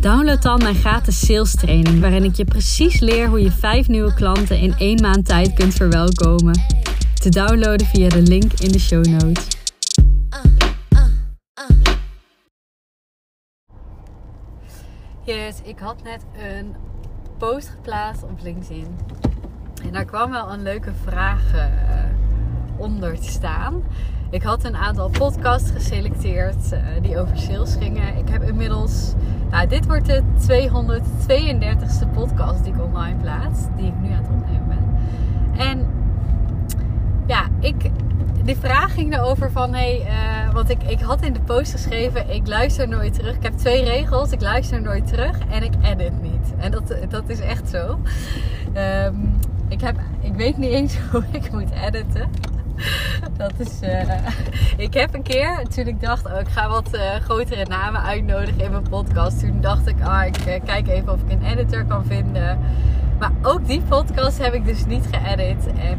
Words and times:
download 0.00 0.42
dan 0.42 0.58
mijn 0.58 0.74
gratis 0.74 1.26
sales 1.26 1.54
training, 1.54 2.00
waarin 2.00 2.24
ik 2.24 2.34
je 2.34 2.44
precies 2.44 3.00
leer 3.00 3.28
hoe 3.28 3.42
je 3.42 3.50
vijf 3.50 3.88
nieuwe 3.88 4.14
klanten 4.14 4.58
in 4.58 4.74
één 4.78 5.00
maand 5.00 5.26
tijd 5.26 5.54
kunt 5.54 5.74
verwelkomen. 5.74 6.60
Te 7.14 7.28
downloaden 7.28 7.86
via 7.86 8.08
de 8.08 8.22
link 8.22 8.52
in 8.52 8.72
de 8.72 8.78
show 8.78 9.04
notes. 9.04 9.46
Yes, 15.24 15.60
ik 15.64 15.78
had 15.78 16.02
net 16.02 16.24
een 16.38 16.74
post 17.38 17.68
geplaatst 17.68 18.22
op 18.22 18.40
LinkedIn. 18.42 18.86
En 19.82 19.92
daar 19.92 20.04
kwam 20.04 20.30
wel 20.30 20.52
een 20.52 20.62
leuke 20.62 20.92
vraag 21.04 21.54
uh, 21.54 21.64
onder 22.76 23.20
te 23.20 23.30
staan. 23.30 23.82
Ik 24.30 24.42
had 24.42 24.64
een 24.64 24.76
aantal 24.76 25.08
podcasts 25.08 25.70
geselecteerd 25.70 26.72
uh, 26.72 26.78
die 27.02 27.18
over 27.18 27.38
sales 27.38 27.74
gingen. 27.74 28.16
Ik 28.16 28.28
heb 28.28 28.42
inmiddels, 28.42 29.12
nou, 29.50 29.66
dit 29.66 29.86
wordt 29.86 30.06
de 30.06 30.22
232ste 30.48 32.12
podcast 32.14 32.64
die 32.64 32.72
ik 32.72 32.82
online 32.82 33.18
plaats, 33.20 33.60
die 33.76 33.86
ik 33.86 33.94
nu 34.00 34.10
aan 34.10 34.22
het 34.22 34.30
opnemen 34.30 34.68
ben. 34.68 34.98
En 35.58 35.86
ja, 37.26 37.46
ik, 37.60 37.90
die 38.44 38.56
vraag 38.56 38.94
ging 38.94 39.14
erover 39.14 39.50
van, 39.50 39.74
hey, 39.74 40.00
uh, 40.00 40.52
want 40.52 40.70
ik, 40.70 40.82
ik 40.82 41.00
had 41.00 41.22
in 41.22 41.32
de 41.32 41.40
post 41.40 41.72
geschreven, 41.72 42.30
ik 42.30 42.46
luister 42.46 42.88
nooit 42.88 43.14
terug. 43.14 43.34
Ik 43.36 43.42
heb 43.42 43.56
twee 43.56 43.84
regels, 43.84 44.30
ik 44.30 44.40
luister 44.40 44.82
nooit 44.82 45.06
terug 45.06 45.38
en 45.48 45.62
ik 45.62 45.72
edit 45.82 46.22
niet. 46.22 46.54
En 46.56 46.70
dat, 46.70 46.94
dat 47.08 47.22
is 47.26 47.40
echt 47.40 47.68
zo. 47.68 47.98
Um, 49.06 49.38
ik, 49.68 49.80
heb, 49.80 49.96
ik 50.20 50.34
weet 50.34 50.56
niet 50.56 50.70
eens 50.70 50.98
hoe 51.10 51.24
ik 51.30 51.52
moet 51.52 51.70
editen. 51.70 52.30
Dat 53.36 53.52
is. 53.58 53.78
Uh, 53.82 54.26
ik 54.76 54.94
heb 54.94 55.14
een 55.14 55.22
keer, 55.22 55.66
toen 55.74 55.86
ik 55.86 56.00
dacht, 56.00 56.26
oh, 56.26 56.40
ik 56.40 56.48
ga 56.48 56.68
wat 56.68 56.88
uh, 56.94 57.14
grotere 57.14 57.64
namen 57.64 58.02
uitnodigen 58.02 58.60
in 58.60 58.70
mijn 58.70 58.88
podcast. 58.88 59.40
Toen 59.40 59.60
dacht 59.60 59.86
ik, 59.86 59.96
ah, 60.02 60.26
ik 60.26 60.46
uh, 60.46 60.54
kijk 60.64 60.88
even 60.88 61.12
of 61.12 61.20
ik 61.26 61.30
een 61.30 61.44
editor 61.44 61.84
kan 61.84 62.04
vinden. 62.04 62.58
Maar 63.18 63.32
ook 63.42 63.66
die 63.66 63.80
podcast 63.80 64.38
heb 64.38 64.54
ik 64.54 64.64
dus 64.64 64.86
niet 64.86 65.06
geëdit. 65.10 65.66
En 65.66 65.98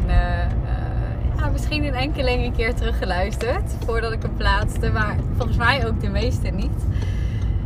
ja, 1.37 1.49
misschien 1.51 1.83
een 1.83 1.93
enkeling 1.93 2.45
een 2.45 2.55
keer 2.55 2.73
teruggeluisterd 2.73 3.75
voordat 3.85 4.11
ik 4.11 4.21
hem 4.21 4.35
plaatste. 4.35 4.89
Maar 4.89 5.15
volgens 5.37 5.57
mij 5.57 5.87
ook 5.87 6.01
de 6.01 6.09
meeste 6.09 6.47
niet. 6.47 6.85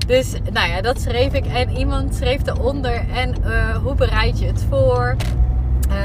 Dus 0.08 0.34
nou 0.52 0.70
ja, 0.70 0.82
dat 0.82 1.02
schreef 1.02 1.34
ik. 1.34 1.46
En 1.46 1.70
iemand 1.70 2.16
schreef 2.16 2.48
eronder. 2.48 3.10
En 3.10 3.36
hoe 3.82 3.96
bereid 3.96 4.40
je 4.40 4.46
het 4.46 4.66
voor? 4.70 5.16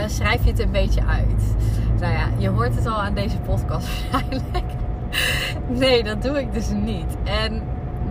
schrijf 0.07 0.45
je 0.45 0.51
het 0.51 0.61
een 0.61 0.71
beetje 0.71 1.03
uit? 1.07 1.55
Nou 2.01 2.13
ja, 2.13 2.29
je 2.37 2.49
hoort 2.49 2.75
het 2.75 2.87
al 2.87 3.03
aan 3.03 3.15
deze 3.15 3.39
podcast 3.39 3.89
waarschijnlijk. 4.11 4.73
Nee, 5.69 6.05
dat 6.05 6.23
doe 6.23 6.41
ik 6.41 6.53
dus 6.53 6.71
niet. 6.71 7.17
En 7.25 7.63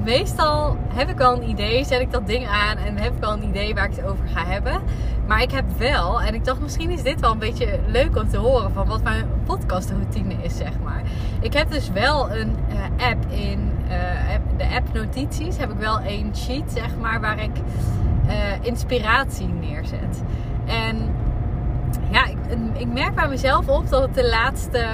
meestal 0.03 0.77
heb 0.93 1.09
ik 1.09 1.17
wel 1.17 1.35
een 1.35 1.49
idee, 1.49 1.85
zet 1.85 2.01
ik 2.01 2.11
dat 2.11 2.27
ding 2.27 2.47
aan 2.47 2.77
en 2.77 2.97
heb 2.97 3.13
ik 3.13 3.19
wel 3.19 3.33
een 3.33 3.43
idee 3.43 3.73
waar 3.73 3.85
ik 3.89 3.95
het 3.95 4.05
over 4.05 4.27
ga 4.27 4.45
hebben. 4.45 4.81
Maar 5.27 5.41
ik 5.41 5.51
heb 5.51 5.65
wel, 5.77 6.21
en 6.21 6.33
ik 6.33 6.45
dacht 6.45 6.61
misschien 6.61 6.89
is 6.89 7.03
dit 7.03 7.19
wel 7.19 7.31
een 7.31 7.39
beetje 7.39 7.79
leuk 7.87 8.17
om 8.17 8.29
te 8.29 8.37
horen 8.37 8.71
van 8.71 8.87
wat 8.87 9.03
mijn 9.03 9.25
podcastroutine 9.45 10.33
is, 10.41 10.57
zeg 10.57 10.71
maar. 10.83 11.01
Ik 11.41 11.53
heb 11.53 11.71
dus 11.71 11.89
wel 11.89 12.31
een 12.31 12.55
uh, 12.69 13.07
app 13.09 13.25
in 13.29 13.71
uh, 13.83 13.89
de 14.57 14.75
app 14.75 14.93
notities, 14.93 15.57
heb 15.57 15.71
ik 15.71 15.77
wel 15.77 15.99
een 15.99 16.35
sheet, 16.35 16.71
zeg 16.71 16.97
maar, 17.01 17.21
waar 17.21 17.43
ik 17.43 17.57
uh, 18.27 18.33
inspiratie 18.61 19.47
neerzet. 19.47 20.23
En 20.65 21.15
ja, 22.11 22.25
ik, 22.25 22.37
ik, 22.73 22.93
merk 22.93 23.15
bij 23.15 23.27
mezelf 23.27 23.67
op 23.67 23.89
dat 23.89 24.01
het 24.01 24.13
de 24.13 24.29
laatste, 24.29 24.85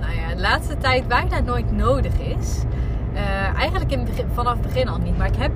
nou 0.00 0.14
ja, 0.14 0.34
de 0.34 0.40
laatste 0.40 0.76
tijd 0.76 1.08
bijna 1.08 1.40
nooit 1.40 1.72
nodig 1.72 2.18
is. 2.18 2.62
Uh, 3.14 3.58
eigenlijk 3.58 3.92
in 3.92 4.08
vanaf 4.32 4.52
het 4.52 4.62
begin 4.62 4.88
al 4.88 4.98
niet. 4.98 5.18
Maar 5.18 5.26
ik 5.26 5.36
heb, 5.36 5.52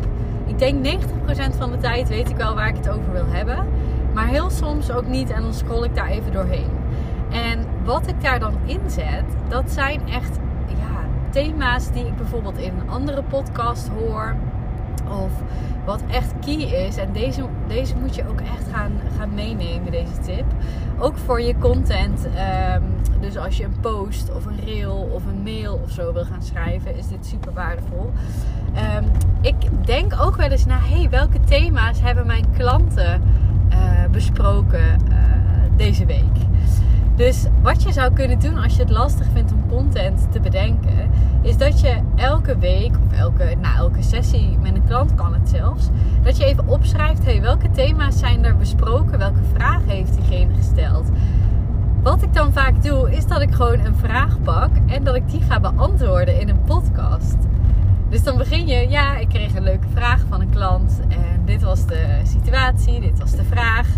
ik 0.47 0.59
denk 0.59 0.87
90% 0.87 1.57
van 1.59 1.71
de 1.71 1.79
tijd 1.79 2.09
weet 2.09 2.31
ik 2.31 2.37
wel 2.37 2.55
waar 2.55 2.69
ik 2.69 2.77
het 2.77 2.89
over 2.89 3.13
wil 3.13 3.27
hebben. 3.27 3.67
Maar 4.15 4.27
heel 4.27 4.51
soms 4.51 4.91
ook 4.91 5.07
niet 5.07 5.31
en 5.31 5.43
dan 5.43 5.55
scroll 5.55 5.85
ik 5.85 5.95
daar 5.95 6.09
even 6.09 6.33
doorheen. 6.33 6.71
En 7.31 7.67
wat 7.85 8.07
ik 8.07 8.23
daar 8.23 8.39
dan 8.39 8.55
inzet, 8.65 9.25
dat 9.49 9.71
zijn 9.71 10.09
echt 10.09 10.39
ja, 10.67 11.05
thema's 11.31 11.93
die 11.93 12.07
ik 12.07 12.17
bijvoorbeeld 12.17 12.59
in 12.59 12.73
een 12.79 12.91
andere 12.91 13.23
podcast 13.23 13.89
hoor. 13.89 14.35
Of 15.13 15.33
wat 15.85 16.03
echt 16.11 16.33
key 16.41 16.87
is. 16.87 16.97
En 16.97 17.13
deze, 17.13 17.43
deze 17.67 17.97
moet 17.97 18.15
je 18.15 18.29
ook 18.29 18.41
echt 18.41 18.67
gaan, 18.73 18.93
gaan 19.19 19.35
meenemen, 19.35 19.91
deze 19.91 20.19
tip. 20.25 20.45
Ook 20.99 21.17
voor 21.17 21.41
je 21.41 21.59
content. 21.59 22.27
Um, 22.27 22.83
dus 23.21 23.37
als 23.37 23.57
je 23.57 23.65
een 23.65 23.81
post 23.81 24.35
of 24.35 24.47
een 24.47 24.61
reel 24.65 25.11
of 25.15 25.27
een 25.27 25.43
mail 25.43 25.81
of 25.85 25.91
zo 25.91 26.13
wil 26.13 26.25
gaan 26.25 26.43
schrijven, 26.43 26.97
is 26.97 27.09
dit 27.09 27.27
super 27.27 27.53
waardevol. 27.53 28.13
Um, 28.97 29.05
ik 29.41 29.87
denk 29.87 30.15
ook 30.21 30.37
wel 30.37 30.49
eens 30.49 30.67
naar, 30.67 30.89
hey, 30.89 31.09
welke 31.11 31.41
thema's 31.41 32.01
hebben 32.01 32.27
mijn 32.27 32.45
klanten 32.57 33.23
uh, 33.71 34.05
besproken 34.11 34.99
uh, 35.11 35.17
deze 35.77 36.07
week? 36.07 36.52
Dus 37.15 37.47
wat 37.63 37.83
je 37.83 37.93
zou 37.93 38.13
kunnen 38.13 38.39
doen 38.39 38.59
als 38.59 38.77
je 38.77 38.83
het 38.83 38.91
lastig 38.91 39.27
vindt 39.33 39.53
om 39.53 39.69
content 39.69 40.33
te 40.33 40.41
bedenken, 40.41 41.11
is 41.43 41.57
dat 41.57 41.81
je 41.81 42.01
elke 42.17 42.59
week 42.59 42.93
of 43.07 43.19
elke, 43.19 43.57
na 43.61 43.77
elke 43.77 44.03
sessie 44.03 44.59
met 44.61 44.75
een 44.75 44.85
klant 44.85 45.15
kan 45.15 45.35
het 45.35 45.49
zelfs, 45.49 45.89
dat 46.23 46.37
je 46.37 46.45
even 46.45 46.69
opschrijft: 46.69 47.25
hey, 47.25 47.41
welke 47.41 47.71
thema's 47.71 48.19
zijn 48.19 48.45
er 48.45 48.57
besproken, 48.57 49.19
welke 49.19 49.43
vragen 49.55 49.89
heeft 49.89 50.15
diegene 50.15 50.55
gesteld. 50.55 51.09
Wat 52.03 52.23
ik 52.23 52.35
dan 52.35 52.53
vaak 52.53 52.83
doe, 52.83 53.13
is 53.13 53.27
dat 53.27 53.41
ik 53.41 53.55
gewoon 53.55 53.81
een 53.81 53.97
vraag 53.97 54.43
pak 54.43 54.71
en 54.87 55.05
dat 55.05 55.15
ik 55.15 55.31
die 55.31 55.41
ga 55.41 55.61
beantwoorden 55.61 56.41
in 56.41 56.49
een 56.49 56.63
podcast. 56.63 57.37
Dus 58.09 58.23
dan 58.23 58.37
begin 58.37 58.67
je, 58.67 58.89
ja, 58.89 59.17
ik 59.17 59.29
kreeg 59.29 59.55
een 59.55 59.63
leuke 59.63 59.89
vraag 59.95 60.25
van 60.29 60.41
een 60.41 60.51
klant 60.51 61.01
en 61.09 61.45
dit 61.45 61.63
was 61.63 61.87
de 61.87 62.21
situatie, 62.23 63.01
dit 63.01 63.19
was 63.19 63.31
de 63.31 63.45
vraag, 63.45 63.89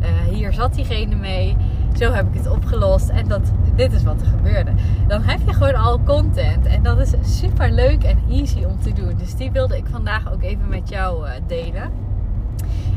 uh, 0.00 0.34
hier 0.34 0.52
zat 0.52 0.74
diegene 0.74 1.14
mee 1.14 1.56
zo 1.96 2.12
heb 2.12 2.26
ik 2.32 2.34
het 2.34 2.50
opgelost 2.50 3.08
en 3.08 3.28
dat, 3.28 3.40
dit 3.74 3.92
is 3.92 4.02
wat 4.02 4.20
er 4.20 4.26
gebeurde. 4.26 4.70
Dan 5.08 5.22
heb 5.22 5.40
je 5.46 5.52
gewoon 5.52 5.74
al 5.74 6.00
content 6.02 6.66
en 6.66 6.82
dat 6.82 6.98
is 6.98 7.38
super 7.38 7.70
leuk 7.70 8.04
en 8.04 8.18
easy 8.30 8.64
om 8.64 8.80
te 8.80 8.92
doen. 8.92 9.14
Dus 9.16 9.34
die 9.34 9.50
wilde 9.50 9.76
ik 9.76 9.84
vandaag 9.90 10.32
ook 10.32 10.42
even 10.42 10.68
met 10.68 10.88
jou 10.88 11.26
uh, 11.26 11.32
delen. 11.46 11.90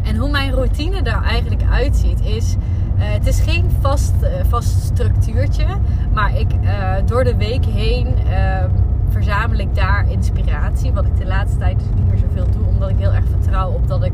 En 0.03 0.15
hoe 0.15 0.29
mijn 0.29 0.51
routine 0.51 1.01
daar 1.01 1.23
eigenlijk 1.23 1.61
uitziet 1.71 2.21
is, 2.21 2.55
uh, 2.55 3.03
het 3.03 3.27
is 3.27 3.39
geen 3.39 3.69
vast, 3.81 4.13
uh, 4.21 4.29
vast 4.49 4.81
structuurtje, 4.83 5.65
maar 6.13 6.39
ik 6.39 6.47
door 7.05 7.23
de 7.23 7.35
week 7.35 7.65
heen 7.65 8.15
verzamel 9.09 9.57
ik 9.57 9.75
daar 9.75 10.11
inspiratie. 10.11 10.93
Wat 10.93 11.05
ik 11.05 11.17
de 11.17 11.25
laatste 11.25 11.57
tijd 11.57 11.79
dus 11.79 11.87
niet 11.95 12.07
meer 12.09 12.17
zoveel 12.17 12.51
doe, 12.51 12.67
omdat 12.67 12.89
ik 12.89 12.97
heel 12.97 13.13
erg 13.13 13.25
vertrouw 13.31 13.71
op 13.71 13.87
dat 13.87 14.03
ik 14.03 14.13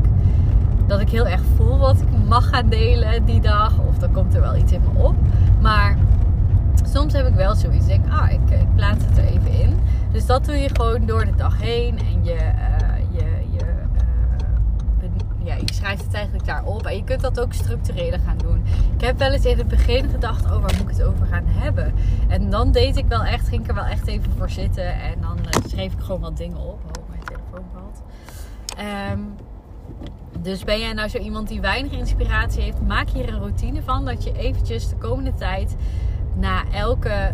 dat 0.86 1.00
ik 1.00 1.10
heel 1.10 1.26
erg 1.26 1.40
voel 1.56 1.78
wat 1.78 2.00
ik 2.00 2.23
gaan 2.40 2.68
delen 2.68 3.24
die 3.24 3.40
dag. 3.40 3.78
Of 3.78 3.98
dan 3.98 4.12
komt 4.12 4.34
er 4.34 4.40
wel 4.40 4.56
iets 4.56 4.72
in 4.72 4.80
me 4.80 5.02
op. 5.02 5.14
Maar 5.60 5.96
soms 6.84 7.12
heb 7.12 7.26
ik 7.26 7.34
wel 7.34 7.54
zoiets. 7.54 7.86
Denk, 7.86 8.04
ah, 8.10 8.30
ik, 8.30 8.50
ik 8.50 8.74
plaats 8.74 9.04
het 9.04 9.18
er 9.18 9.24
even 9.24 9.50
in. 9.50 9.78
Dus 10.12 10.26
dat 10.26 10.44
doe 10.44 10.54
je 10.54 10.68
gewoon 10.72 11.06
door 11.06 11.24
de 11.24 11.34
dag 11.34 11.60
heen. 11.60 11.98
En 11.98 12.24
je, 12.24 12.34
uh, 12.34 13.18
je, 13.18 13.24
je, 13.50 13.64
uh, 15.02 15.46
ja, 15.46 15.54
je 15.54 15.74
schrijft 15.74 16.04
het 16.04 16.14
eigenlijk 16.14 16.46
daarop. 16.46 16.86
En 16.86 16.96
je 16.96 17.04
kunt 17.04 17.20
dat 17.20 17.40
ook 17.40 17.52
structureler 17.52 18.20
gaan 18.26 18.38
doen. 18.38 18.64
Ik 18.94 19.00
heb 19.00 19.18
wel 19.18 19.30
eens 19.30 19.44
in 19.44 19.58
het 19.58 19.68
begin 19.68 20.08
gedacht, 20.10 20.44
oh, 20.44 20.50
waar 20.50 20.60
moet 20.60 20.90
ik 20.90 20.96
het 20.96 21.02
over 21.02 21.26
gaan 21.26 21.46
hebben? 21.46 21.94
En 22.28 22.50
dan 22.50 22.72
deed 22.72 22.96
ik 22.96 23.06
wel 23.06 23.24
echt, 23.24 23.48
ging 23.48 23.62
ik 23.62 23.68
er 23.68 23.74
wel 23.74 23.84
echt 23.84 24.06
even 24.06 24.32
voor 24.36 24.50
zitten. 24.50 25.00
En 25.00 25.20
dan 25.20 25.38
uh, 25.38 25.70
schreef 25.70 25.92
ik 25.92 26.00
gewoon 26.00 26.20
wat 26.20 26.36
dingen 26.36 26.58
op. 26.58 26.80
Oh, 26.98 27.08
mijn 27.08 27.20
telefoon 27.24 27.64
valt. 27.72 28.02
Dus 30.38 30.64
ben 30.64 30.78
jij 30.78 30.92
nou 30.92 31.08
zo 31.08 31.18
iemand 31.18 31.48
die 31.48 31.60
weinig 31.60 31.92
inspiratie 31.92 32.62
heeft, 32.62 32.80
maak 32.80 33.08
hier 33.08 33.28
een 33.28 33.38
routine 33.38 33.82
van 33.82 34.04
dat 34.04 34.24
je 34.24 34.32
eventjes 34.32 34.88
de 34.88 34.96
komende 34.96 35.34
tijd 35.34 35.76
na 36.34 36.62
elke 36.72 37.32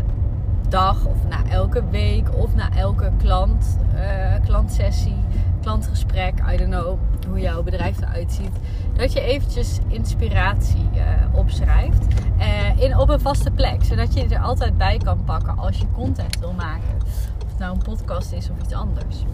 dag 0.68 1.04
of 1.04 1.16
na 1.28 1.44
elke 1.48 1.88
week 1.90 2.34
of 2.34 2.54
na 2.54 2.70
elke 2.76 3.10
klant, 3.18 3.78
uh, 3.94 4.34
klantsessie, 4.44 5.16
klantgesprek, 5.62 6.34
I 6.52 6.56
don't 6.56 6.70
know 6.70 6.98
hoe 7.28 7.40
jouw 7.40 7.62
bedrijf 7.62 8.00
eruit 8.00 8.32
ziet, 8.32 8.52
dat 8.96 9.12
je 9.12 9.20
eventjes 9.20 9.78
inspiratie 9.88 10.88
uh, 10.94 11.02
opschrijft 11.38 12.06
uh, 12.38 12.82
in, 12.82 12.98
op 12.98 13.08
een 13.08 13.20
vaste 13.20 13.50
plek, 13.50 13.84
zodat 13.84 14.14
je 14.14 14.24
er 14.28 14.40
altijd 14.40 14.78
bij 14.78 15.00
kan 15.04 15.24
pakken 15.24 15.58
als 15.58 15.78
je 15.78 15.84
content 15.94 16.38
wil 16.38 16.52
maken. 16.52 16.96
Of 17.42 17.48
het 17.48 17.58
nou 17.58 17.72
een 17.72 17.82
podcast 17.82 18.32
is 18.32 18.50
of 18.50 18.58
iets 18.64 18.74
anders. 18.74 19.24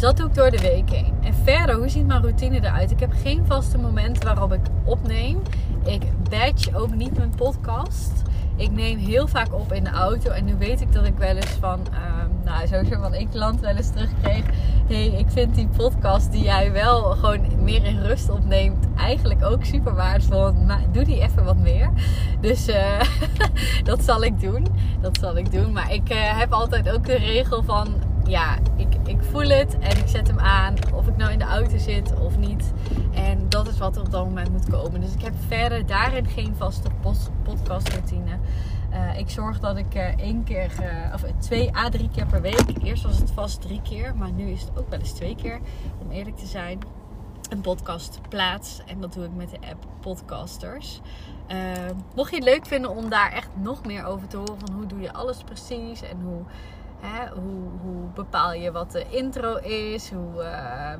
Dat 0.00 0.16
doe 0.16 0.26
ik 0.26 0.34
door 0.34 0.50
de 0.50 0.60
week 0.60 0.90
heen. 0.90 1.14
En 1.22 1.34
verder, 1.34 1.76
hoe 1.76 1.88
ziet 1.88 2.06
mijn 2.06 2.20
routine 2.20 2.56
eruit? 2.56 2.90
Ik 2.90 3.00
heb 3.00 3.12
geen 3.22 3.44
vaste 3.46 3.78
momenten 3.78 4.24
waarop 4.24 4.52
ik 4.52 4.60
opneem. 4.84 5.42
Ik 5.84 6.02
badge 6.30 6.78
ook 6.78 6.94
niet 6.94 7.16
mijn 7.16 7.34
podcast. 7.36 8.22
Ik 8.56 8.70
neem 8.70 8.98
heel 8.98 9.28
vaak 9.28 9.54
op 9.54 9.72
in 9.72 9.84
de 9.84 9.90
auto. 9.90 10.30
En 10.30 10.44
nu 10.44 10.54
weet 10.58 10.80
ik 10.80 10.92
dat 10.92 11.06
ik 11.06 11.18
wel 11.18 11.36
eens 11.36 11.56
van, 11.60 11.80
um, 11.80 12.30
nou 12.44 12.66
sowieso 12.66 13.00
van 13.00 13.14
één 13.14 13.28
klant 13.28 13.60
wel 13.60 13.76
eens 13.76 13.90
terugkreeg. 13.90 14.44
hey, 14.86 15.06
ik 15.06 15.26
vind 15.28 15.54
die 15.54 15.68
podcast 15.76 16.32
die 16.32 16.42
jij 16.42 16.72
wel 16.72 17.02
gewoon 17.02 17.62
meer 17.62 17.84
in 17.84 17.98
rust 17.98 18.30
opneemt 18.30 18.86
eigenlijk 18.96 19.44
ook 19.44 19.64
super 19.64 19.94
waardevol. 19.94 20.52
Maar 20.52 20.82
doe 20.92 21.04
die 21.04 21.20
even 21.20 21.44
wat 21.44 21.56
meer. 21.56 21.90
Dus 22.40 22.68
uh, 22.68 23.00
dat 23.90 24.04
zal 24.04 24.24
ik 24.24 24.40
doen. 24.40 24.66
Dat 25.00 25.18
zal 25.20 25.36
ik 25.36 25.52
doen. 25.52 25.72
Maar 25.72 25.92
ik 25.92 26.12
uh, 26.12 26.38
heb 26.38 26.52
altijd 26.52 26.90
ook 26.90 27.06
de 27.06 27.16
regel 27.16 27.62
van 27.62 27.88
ja, 28.30 28.58
ik, 28.76 28.89
ik 29.10 29.22
voel 29.22 29.48
het 29.48 29.78
en 29.78 29.96
ik 29.96 30.08
zet 30.08 30.26
hem 30.26 30.38
aan. 30.38 30.74
Of 30.94 31.06
ik 31.06 31.16
nou 31.16 31.32
in 31.32 31.38
de 31.38 31.44
auto 31.44 31.78
zit 31.78 32.20
of 32.20 32.38
niet. 32.38 32.72
En 33.14 33.48
dat 33.48 33.68
is 33.68 33.78
wat 33.78 33.96
er 33.96 34.02
op 34.02 34.10
dat 34.10 34.24
moment 34.24 34.50
moet 34.50 34.70
komen. 34.70 35.00
Dus 35.00 35.14
ik 35.14 35.22
heb 35.22 35.34
verder 35.48 35.86
daarin 35.86 36.26
geen 36.26 36.54
vaste 36.56 36.88
podcastroutine. 37.42 38.38
Uh, 38.92 39.18
ik 39.18 39.30
zorg 39.30 39.60
dat 39.60 39.76
ik 39.76 39.94
uh, 39.94 40.18
één 40.18 40.44
keer, 40.44 40.72
uh, 40.80 41.14
of 41.14 41.24
twee 41.38 41.76
à 41.76 41.88
drie 41.88 42.08
keer 42.08 42.26
per 42.26 42.40
week. 42.40 42.82
Eerst 42.82 43.02
was 43.02 43.18
het 43.18 43.30
vast 43.30 43.60
drie 43.60 43.82
keer, 43.82 44.14
maar 44.16 44.30
nu 44.30 44.50
is 44.50 44.60
het 44.60 44.78
ook 44.78 44.88
wel 44.88 44.98
eens 44.98 45.12
twee 45.12 45.34
keer, 45.34 45.60
om 45.98 46.10
eerlijk 46.10 46.36
te 46.36 46.46
zijn. 46.46 46.78
Een 47.50 47.60
podcast 47.60 48.20
plaats. 48.28 48.80
En 48.86 49.00
dat 49.00 49.12
doe 49.12 49.24
ik 49.24 49.34
met 49.34 49.50
de 49.50 49.58
app 49.70 49.86
Podcasters. 50.00 51.00
mocht 52.14 52.30
je 52.30 52.36
het 52.36 52.44
leuk 52.44 52.66
vinden 52.66 52.96
om 52.96 53.08
daar 53.08 53.32
echt 53.32 53.48
nog 53.54 53.84
meer 53.84 54.04
over 54.04 54.28
te 54.28 54.36
horen, 54.36 54.58
van 54.58 54.74
hoe 54.74 54.86
doe 54.86 55.00
je 55.00 55.12
alles 55.12 55.42
precies 55.42 56.02
en 56.02 56.20
hoe 56.22 56.42
hoe, 57.34 58.08
bepaal 58.14 58.52
je 58.52 58.72
wat 58.72 58.92
de 58.92 59.04
intro 59.08 59.56
is? 59.56 60.10
Hoe, 60.10 60.42
uh, 60.42 60.92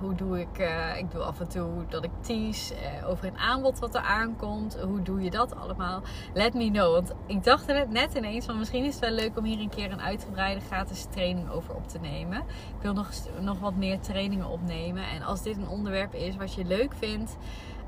hoe 0.00 0.14
doe 0.14 0.40
ik... 0.40 0.58
Uh, 0.58 0.98
ik 0.98 1.10
doe 1.10 1.22
af 1.22 1.40
en 1.40 1.48
toe 1.48 1.68
dat 1.88 2.04
ik 2.04 2.10
tease 2.20 2.74
uh, 2.74 3.08
over 3.08 3.26
een 3.26 3.38
aanbod 3.38 3.78
wat 3.78 3.94
er 3.94 4.00
aankomt. 4.00 4.78
Hoe 4.80 5.02
doe 5.02 5.22
je 5.22 5.30
dat 5.30 5.56
allemaal? 5.56 6.02
Let 6.34 6.54
me 6.54 6.70
know. 6.70 6.92
Want 6.92 7.12
ik 7.26 7.44
dacht 7.44 7.68
er 7.68 7.88
net 7.88 8.14
ineens 8.14 8.44
van... 8.44 8.58
Misschien 8.58 8.84
is 8.84 8.94
het 8.94 9.04
wel 9.04 9.14
leuk 9.14 9.38
om 9.38 9.44
hier 9.44 9.60
een 9.60 9.68
keer 9.68 9.92
een 9.92 10.02
uitgebreide 10.02 10.60
gratis 10.60 11.06
training 11.10 11.50
over 11.50 11.74
op 11.74 11.88
te 11.88 11.98
nemen. 11.98 12.38
Ik 12.76 12.82
wil 12.82 12.92
nog, 12.92 13.10
nog 13.40 13.60
wat 13.60 13.76
meer 13.76 14.00
trainingen 14.00 14.48
opnemen. 14.48 15.04
En 15.08 15.22
als 15.22 15.42
dit 15.42 15.56
een 15.56 15.68
onderwerp 15.68 16.14
is 16.14 16.36
wat 16.36 16.54
je 16.54 16.64
leuk 16.64 16.92
vindt... 16.98 17.36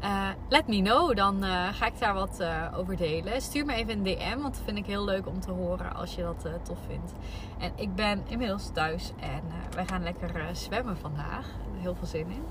Uh, 0.02 0.28
let 0.48 0.68
me 0.68 0.82
know, 0.82 1.16
dan 1.16 1.44
uh, 1.44 1.68
ga 1.72 1.86
ik 1.86 1.98
daar 1.98 2.14
wat 2.14 2.38
uh, 2.40 2.72
over 2.76 2.96
delen. 2.96 3.42
Stuur 3.42 3.64
me 3.64 3.74
even 3.74 3.92
een 3.92 4.02
DM, 4.02 4.40
want 4.40 4.54
dat 4.54 4.62
vind 4.64 4.78
ik 4.78 4.86
heel 4.86 5.04
leuk 5.04 5.26
om 5.26 5.40
te 5.40 5.50
horen 5.50 5.94
als 5.94 6.14
je 6.14 6.22
dat 6.22 6.64
tof 6.64 6.78
vindt. 6.86 7.12
En 7.58 7.72
ik 7.76 7.94
ben 7.94 8.22
inmiddels 8.28 8.70
thuis 8.72 9.12
en 9.20 9.42
wij 9.74 9.86
gaan 9.86 10.02
lekker 10.02 10.48
zwemmen 10.52 10.96
vandaag. 10.96 11.46
Heel 11.76 11.94
veel 11.94 12.06
zin 12.06 12.30
in. 12.30 12.44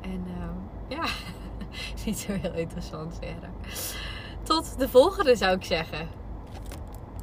En 0.00 0.24
ja, 0.88 1.04
niet 2.04 2.18
zo 2.18 2.32
heel 2.32 2.54
interessant 2.54 3.18
verder. 3.20 3.50
Tot 4.42 4.78
de 4.78 4.88
volgende 4.88 5.36
zou 5.36 5.56
ik 5.56 5.64
zeggen. 5.64 6.21